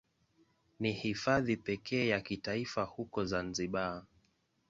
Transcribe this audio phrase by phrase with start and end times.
[0.79, 4.05] Ni Hifadhi pekee ya kitaifa huko Zanzibar.